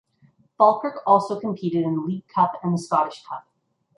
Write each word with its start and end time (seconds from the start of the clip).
Falkirk 0.57 1.03
also 1.05 1.39
competed 1.39 1.83
in 1.83 1.93
the 1.93 2.01
League 2.01 2.27
Cup 2.27 2.59
and 2.63 2.73
the 2.73 2.79
Scottish 2.79 3.23
Cup. 3.23 3.45